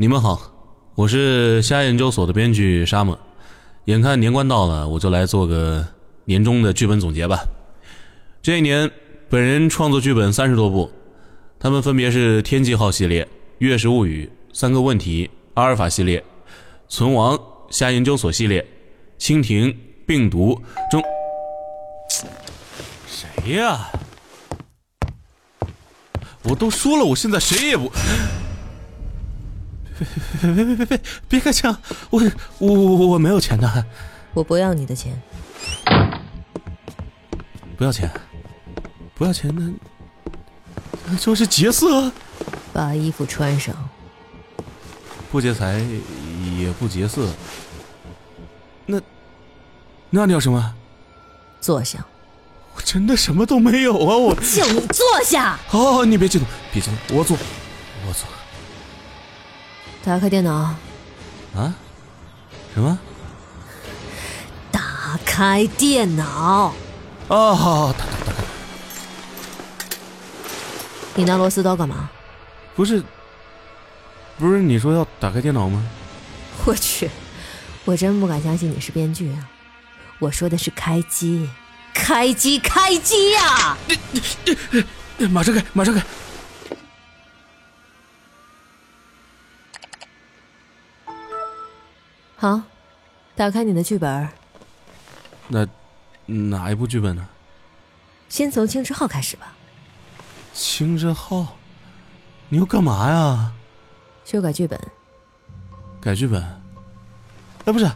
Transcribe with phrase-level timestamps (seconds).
[0.00, 0.40] 你们好，
[0.94, 3.18] 我是虾研究所的编剧沙漠。
[3.86, 5.84] 眼看年关到了，我就来做个
[6.24, 7.42] 年终的剧本总结吧。
[8.40, 8.88] 这一年，
[9.28, 10.88] 本人创作剧本三十多部，
[11.58, 13.24] 他们分别是《天际号》系列、
[13.58, 16.20] 《月食物语》、《三个问题》、《阿尔法》系列、
[16.88, 17.36] 《存亡》、
[17.68, 18.64] 虾研究所系列、
[19.20, 19.66] 《蜻蜓》、
[20.06, 20.54] 《病毒》
[20.92, 21.02] 中。
[23.10, 23.90] 谁呀？
[26.44, 27.90] 我都说了，我现在谁也不。
[29.98, 31.76] 别别别别别别别开枪！
[32.10, 32.22] 我
[32.58, 33.84] 我我我没有钱的。
[34.34, 35.20] 我不要你的钱。
[37.76, 38.10] 不要钱？
[39.14, 39.52] 不要钱？
[41.06, 42.12] 那就是劫色。
[42.72, 43.74] 把衣服穿上。
[45.30, 45.80] 不劫财
[46.58, 47.28] 也不劫色。
[48.86, 49.00] 那
[50.10, 50.74] 那你要什么？
[51.60, 52.04] 坐下。
[52.74, 54.16] 我真的什么都没有啊！
[54.16, 55.58] 我叫你坐下。
[55.66, 57.36] 好好，你别激动，别激动，我坐，
[58.06, 58.28] 我坐。
[60.04, 60.52] 打开电脑。
[61.54, 61.74] 啊？
[62.74, 62.98] 什么？
[64.70, 66.72] 打开电脑。
[67.28, 68.42] 哦，好，打打打开。
[71.14, 72.08] 你拿螺丝刀干嘛？
[72.76, 73.02] 不是，
[74.38, 75.84] 不是你说要打开电脑吗？
[76.64, 77.10] 我去，
[77.84, 79.48] 我真不敢相信你是编剧啊！
[80.18, 81.48] 我说的是开机。
[81.92, 83.76] 开机，开机呀！
[83.88, 84.22] 你你
[85.16, 86.00] 你，马上开，马上开。
[92.40, 92.62] 好，
[93.34, 94.28] 打开你的剧本。
[95.48, 95.66] 那
[96.24, 97.28] 哪一部剧本呢？
[98.28, 99.56] 先从青之号开始吧。
[100.54, 101.56] 青之号，
[102.48, 103.52] 你要干嘛呀？
[104.24, 104.80] 修改剧本。
[106.00, 106.40] 改剧本？
[107.64, 107.90] 哎，不是，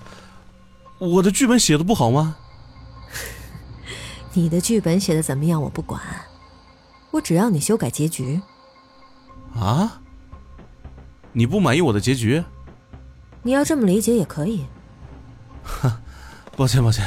[0.99, 2.37] 我的剧本写的不好吗？
[4.35, 5.63] 你的剧本写的怎么样？
[5.63, 6.03] 我不管，
[7.13, 8.43] 我只要你修改结局。
[9.55, 10.01] 啊？
[11.31, 12.43] 你不满意我的结局？
[13.43, 14.67] 你要这么理解也可以。
[15.65, 16.01] 哈，
[16.57, 17.07] 抱歉抱歉，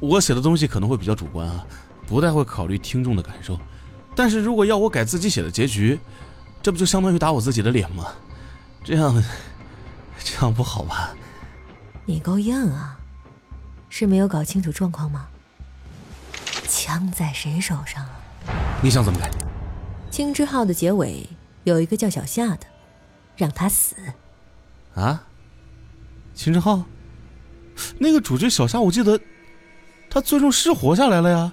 [0.00, 1.66] 我写的东西可能会比较主观啊，
[2.06, 3.58] 不太会考虑听众的感受。
[4.14, 5.98] 但是如果要我改自己写的结局，
[6.62, 8.12] 这不就相当于打我自己的脸吗？
[8.84, 9.22] 这样，
[10.22, 11.14] 这样不好吧？
[12.04, 12.98] 你够硬啊！
[13.88, 15.28] 是没有搞清楚状况吗？
[16.68, 18.20] 枪在谁手上啊？
[18.82, 19.30] 你想怎么改？
[20.10, 21.28] 青之号的结尾
[21.64, 22.66] 有一个叫小夏的，
[23.36, 23.96] 让他死。
[24.94, 25.24] 啊？
[26.34, 26.82] 青之号？
[27.98, 29.18] 那个主角小夏，我记得
[30.10, 31.52] 他最终是活下来了呀。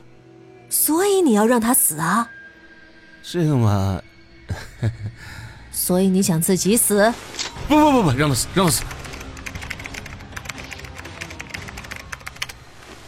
[0.70, 2.30] 所以你要让他死啊？
[3.24, 4.02] 这个嘛
[5.72, 7.14] 所以你想自己死？
[7.68, 8.84] 不不不不，让他死，让他死。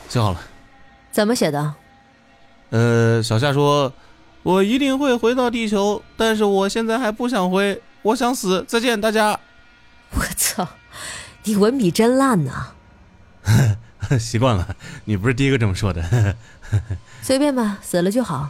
[0.10, 0.40] 写好了。
[1.12, 1.74] 怎么写的？
[2.70, 3.94] 呃，小夏说
[4.42, 8.64] ：“我一定会回到地球，但是我现在还不想回，我想死。
[8.68, 9.40] 再见，大家。”
[10.16, 10.68] 我操，
[11.46, 12.72] 你文笔真烂呐！
[14.20, 16.36] 习惯了，你不是第一个这么说的。
[17.22, 18.50] 随便吧，死了就好。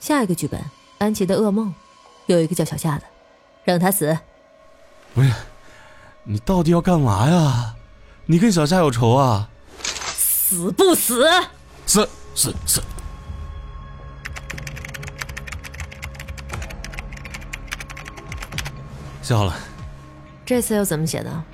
[0.00, 0.62] 下一个剧本，
[0.98, 1.72] 安琪的噩梦，
[2.26, 3.04] 有一个叫小夏的，
[3.64, 4.18] 让他死。
[5.14, 5.32] 不是，
[6.24, 7.74] 你到底要干嘛呀？
[8.26, 9.48] 你跟小夏有仇啊？
[9.82, 11.26] 死不死？
[11.86, 12.82] 死死死！
[19.22, 19.56] 写好了，
[20.44, 21.44] 这次又怎么写的？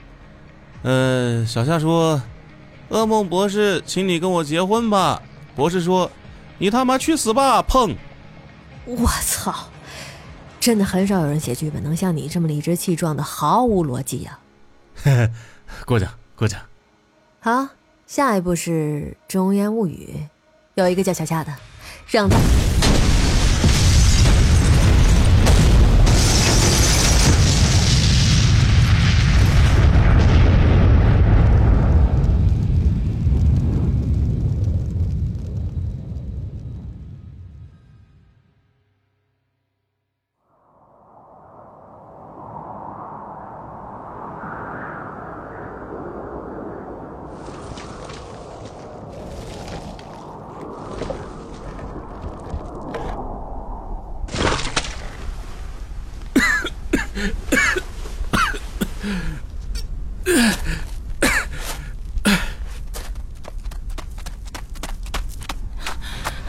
[0.84, 2.22] 呃，小夏说
[2.91, 5.21] ：“噩梦博士，请你跟我结婚吧。”
[5.56, 6.11] 博士说
[6.59, 7.97] ：“你他妈去死吧！”碰！
[8.84, 9.71] 我操！
[10.61, 14.39] 真的很少有人写剧本能像你这么理直气壮的，毫无逻辑呀！
[15.87, 16.61] 过奖过奖。
[17.41, 17.66] 好，
[18.06, 20.15] 下一步是《中烟物语》，
[20.75, 21.55] 有一个叫小夏的，
[22.06, 22.37] 让他。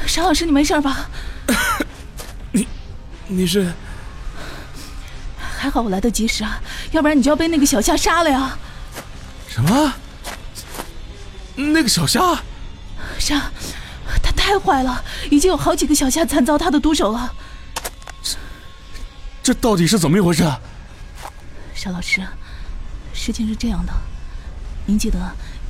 [0.05, 1.09] 沙老师，你没事吧？
[2.51, 2.65] 你，
[3.27, 3.69] 你是？
[5.57, 6.61] 还好我来得及时啊，
[6.91, 8.57] 要不然你就要被那个小夏杀了呀！
[9.49, 9.93] 什么？
[11.55, 12.21] 那个小夏？
[13.19, 13.51] 是啊，
[14.23, 17.33] 他太坏了，已经有好几个小夏惨遭他的毒手了。
[19.45, 20.43] 这，到底是怎么一回事？
[20.43, 20.59] 啊
[21.75, 22.19] 沙老师，
[23.13, 23.93] 事情是这样的，
[24.87, 25.19] 您记得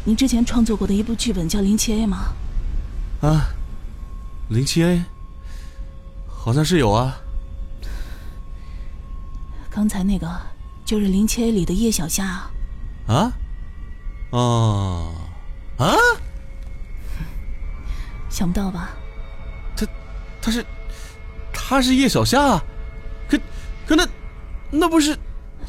[0.06, 2.34] 您之前创作过的一部剧本叫《零七 A》吗？
[3.22, 3.48] 啊，
[4.48, 5.04] 零七 A，
[6.26, 7.18] 好像是有啊。
[9.70, 10.26] 刚才那个
[10.86, 12.52] 就是《零七 A》里的叶小夏啊。
[13.08, 13.32] 啊？
[14.30, 15.14] 哦，
[15.80, 15.98] 啊？
[18.30, 18.92] 想不到吧？
[19.76, 19.86] 他，
[20.42, 20.66] 他是，
[21.52, 22.64] 他是叶小夏，
[23.86, 24.08] 可，可那，
[24.72, 25.18] 那不是？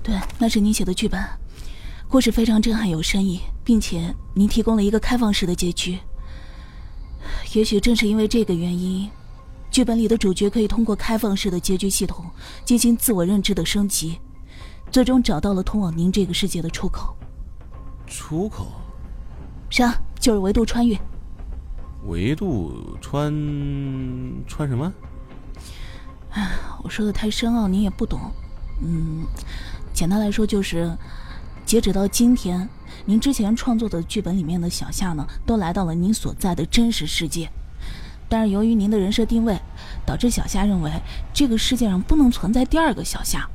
[0.03, 1.23] 对，那是您写的剧本，
[2.09, 5.99] 故事非常震撼有深意，并且您提供了一个开放式的结局。
[7.55, 9.11] 也许正是因为这个原因，
[9.71, 12.25] 剧本里的主角可以通过开放式的结局系统
[12.65, 14.19] 进行自我认知的升级，
[14.91, 17.17] 最终找到了通往您这个世界的出口。
[18.07, 18.69] 出口？
[19.69, 20.97] 是啊，就是维度穿越。
[22.07, 23.33] 维度穿
[24.47, 24.93] 穿什么？
[26.87, 28.21] 哎，我说的太深奥，您也不懂。
[28.81, 29.27] 嗯，
[29.93, 30.97] 简单来说就是，
[31.65, 32.69] 截止到今天，
[33.05, 37.51] 您之前创作的剧本里面的小夏呢，都来到了您所在的真实世界。
[38.29, 39.61] 但是由于您的人设定位，
[40.07, 40.93] 导致小夏认为
[41.33, 43.51] 这个世界上不能存在第二个小夏，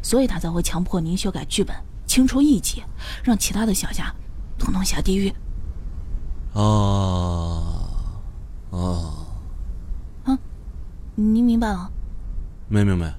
[0.00, 1.74] 所以他才会强迫您修改剧本，
[2.06, 2.84] 清除异己，
[3.24, 4.14] 让其他的小夏
[4.56, 5.34] 统统下地狱。
[6.52, 7.90] 哦。
[8.70, 9.26] 哦，
[10.22, 10.38] 啊，
[11.16, 11.90] 您明白了？
[12.68, 13.14] 没明白。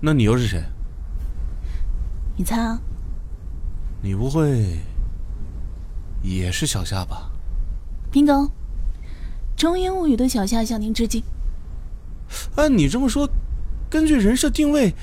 [0.00, 0.62] 那你又是谁？
[2.36, 2.78] 你猜啊？
[4.02, 4.80] 你不会
[6.22, 7.30] 也是小夏吧
[8.12, 8.46] ？bingo，
[9.56, 11.22] 《中英物语》的小夏向您致敬。
[12.56, 13.28] 按你这么说，
[13.88, 14.94] 根据人设定位，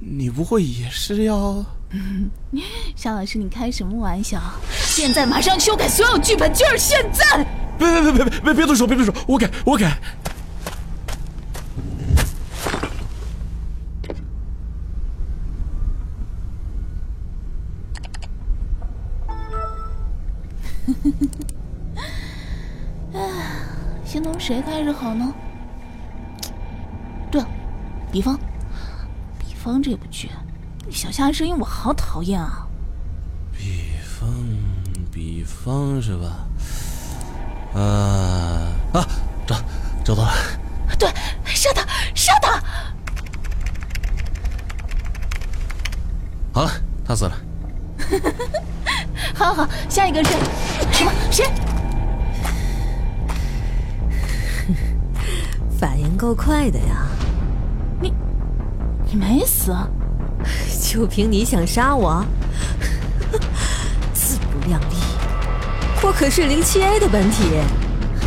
[0.00, 1.64] 你不会也是要？
[2.96, 4.40] 沙老师，你开什么玩笑？
[4.72, 7.46] 现在马上修改所有剧本，就是现在！
[7.78, 8.86] 别别别别别别别动手！
[8.86, 9.12] 别动手！
[9.28, 10.00] 我改我改。
[24.46, 25.34] 谁开始好呢？
[27.32, 27.48] 对了，
[28.12, 28.38] 比方，
[29.40, 30.30] 比方这部剧，
[30.88, 32.64] 小夏的声音我好讨厌啊！
[33.52, 34.28] 比方，
[35.10, 36.46] 比方是吧？
[37.74, 39.04] 呃啊，
[39.48, 39.56] 找
[40.04, 40.32] 找到了，
[40.96, 41.10] 对，
[41.46, 41.84] 杀他，
[42.14, 42.62] 杀他！
[46.52, 46.70] 好了，
[47.04, 47.36] 他死了。
[49.34, 50.30] 好好，下一个是
[50.92, 51.12] 什么？
[51.32, 51.44] 谁？
[55.78, 57.06] 反应够快的呀！
[58.00, 58.12] 你，
[59.10, 59.74] 你没死？
[60.82, 62.24] 就凭你想杀我？
[64.14, 64.96] 自不量力！
[66.02, 67.44] 我可是零七 A 的本体，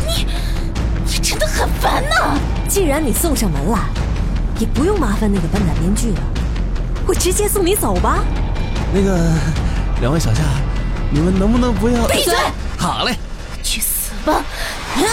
[0.06, 0.26] 你
[1.06, 2.38] 你真的很烦呐！
[2.68, 3.78] 既然你送上门来，
[4.58, 6.20] 也不用麻烦那个笨蛋编剧了，
[7.06, 8.22] 我直接送你走吧。
[8.92, 9.32] 那个，
[10.00, 10.42] 两位小夏，
[11.10, 12.34] 你们能不能不要闭嘴？
[12.76, 13.16] 好嘞，
[13.62, 14.44] 去死吧！
[14.94, 15.10] 你们，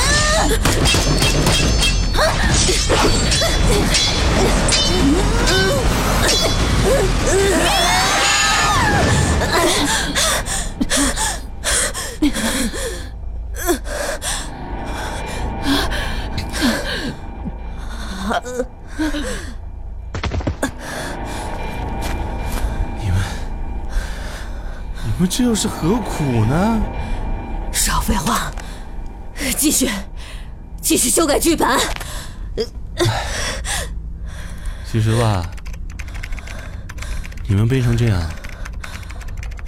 [25.04, 26.80] 你们这又是何苦呢？
[27.72, 28.52] 少废话，
[29.58, 29.90] 继续，
[30.82, 31.68] 继续修改剧本。
[34.90, 35.46] 其实吧，
[37.46, 38.22] 你们背成这样，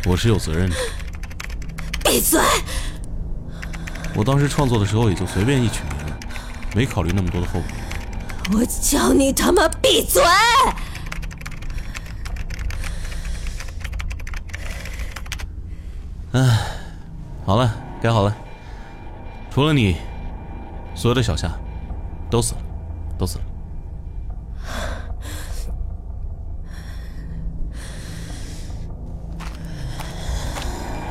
[0.06, 0.76] 我是有责任的。
[2.06, 2.40] 闭嘴！
[4.16, 6.16] 我当时创作的时候也就随便一取名，
[6.74, 7.64] 没考虑那么多的后果。
[8.54, 10.24] 我叫你他妈闭嘴！
[16.32, 16.60] 哎，
[17.46, 18.36] 好了，改好了。
[19.52, 19.98] 除了你，
[20.96, 21.52] 所有的小夏
[22.32, 22.62] 都死了，
[23.18, 23.44] 都死了。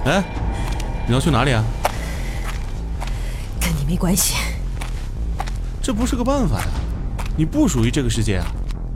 [0.08, 0.24] 哎，
[1.06, 1.62] 你要去哪里啊？
[3.60, 4.36] 跟你没关系。
[5.82, 6.66] 这不是个办法呀。
[7.36, 8.46] 你不属于这个世界啊！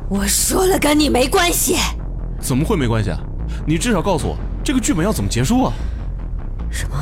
[0.09, 1.77] 我说了，跟你没关系。
[2.41, 3.21] 怎么会没关系啊？
[3.67, 5.73] 你至少告诉我，这个剧本要怎么结束啊？
[6.71, 6.97] 什么？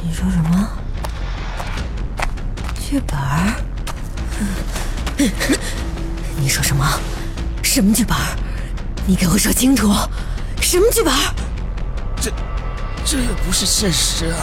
[0.00, 0.68] 你说什么？
[2.78, 3.18] 剧本？
[6.38, 6.86] 你说什么？
[7.60, 8.16] 什么剧本？
[9.04, 9.92] 你给我说清楚！
[10.60, 11.12] 什么剧本？
[13.10, 14.38] 这，这也不是现实啊！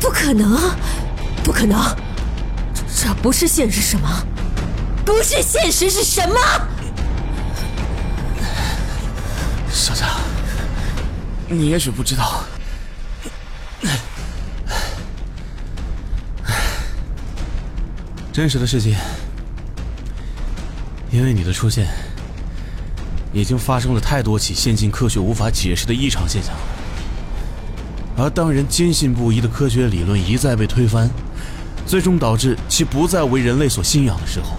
[0.00, 0.56] 不可能！
[1.42, 1.76] 不可能！
[2.96, 4.08] 这不是现实，什么？
[5.04, 6.36] 不是现实是什么？
[9.68, 10.06] 小夏，
[11.48, 12.44] 你也许不知道，
[18.32, 18.96] 真实的世界，
[21.10, 21.88] 因为你的出现，
[23.32, 26.54] 已经发生了太多起现今科学无法解释的异常现象。
[28.16, 31.08] 而当人坚信不疑的科学理论一再被推翻，
[31.86, 34.58] 最终导致其不再为人类所信仰的时候，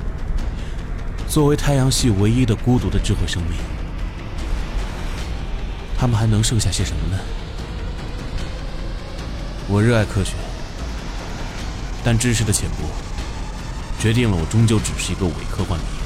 [1.27, 3.53] 作为太阳系唯一的孤独的智慧生命，
[5.97, 7.21] 他们还能剩下些什么呢？
[9.67, 10.33] 我热爱科学，
[12.03, 12.87] 但知识的浅薄，
[14.01, 16.00] 决定了我终究只是一个伪科幻迷。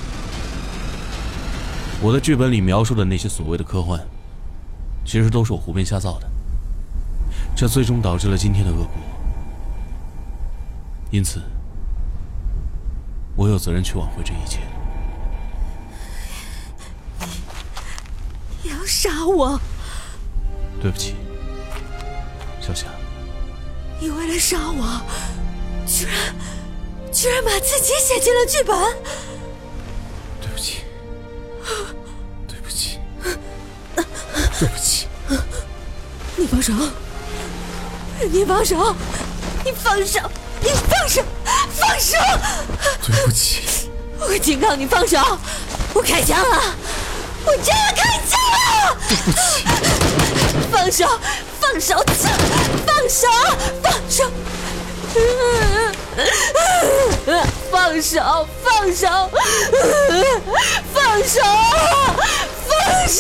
[2.06, 4.00] 我的剧本里描述的那些所谓的科幻，
[5.04, 6.30] 其实都是我胡编瞎造的，
[7.56, 8.90] 这最终导致了今天的恶果。
[11.10, 11.42] 因此，
[13.36, 14.60] 我有责任去挽回这一切。
[18.62, 19.60] 你要杀我？
[20.80, 21.16] 对不起，
[22.62, 22.86] 小夏。
[24.00, 25.02] 你为了杀我，
[25.88, 26.36] 居然
[27.12, 29.35] 居然把自己写进了剧本。
[34.60, 35.08] 对不起。
[36.38, 36.74] 你放手！
[38.20, 38.96] 你放手！
[39.64, 40.20] 你放手！
[40.62, 41.24] 你放手！
[41.74, 42.18] 放手！
[43.06, 43.90] 对不起。
[44.20, 45.18] 我警告你放手！
[45.94, 46.74] 我开枪了！
[47.46, 48.98] 我真的开枪了！
[49.08, 49.38] 对不起。
[50.72, 51.20] 放手！
[51.60, 52.04] 放手！
[52.86, 53.28] 放手！
[53.82, 54.24] 放手！
[57.72, 58.20] 放手！
[58.52, 59.08] 放手！
[60.94, 61.42] 放手！
[62.68, 63.20] 放手！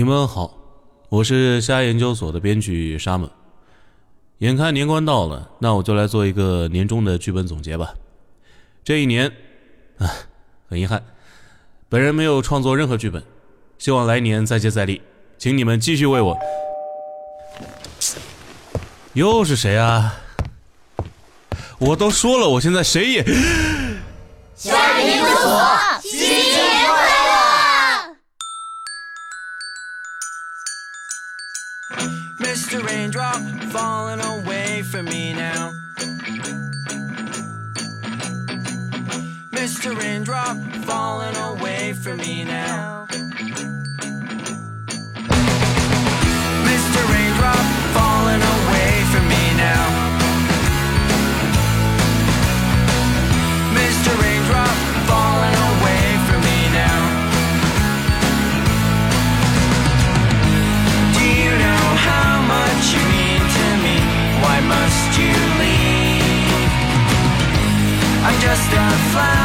[0.00, 0.56] 你们好，
[1.10, 3.28] 我是虾研究所的编剧沙门。
[4.38, 7.92] 眼看年关到了，那我就来做一个年终的剧本总结吧。
[8.82, 9.30] 这一年，
[9.98, 10.08] 啊，
[10.70, 11.04] 很遗憾，
[11.90, 13.22] 本人没有创作任何剧本，
[13.76, 15.02] 希望来年再接再厉，
[15.36, 16.34] 请你们继续为我。
[19.12, 20.14] 又是谁啊？
[21.78, 23.22] 我都说了，我现在谁也。
[24.56, 25.60] 虾研究所
[33.70, 35.72] falling away from me now.
[39.52, 39.96] Mr.
[39.96, 43.06] Raindrop falling away from me now.
[46.66, 47.00] Mr.
[47.12, 47.66] Raindrop
[68.68, 69.39] just a fly.